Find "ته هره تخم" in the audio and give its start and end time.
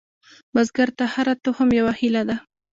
0.97-1.69